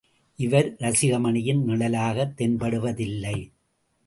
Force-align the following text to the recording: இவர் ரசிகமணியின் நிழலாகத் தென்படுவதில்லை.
இவர் 0.35 0.75
ரசிகமணியின் 0.79 1.61
நிழலாகத் 1.67 2.33
தென்படுவதில்லை. 2.37 3.51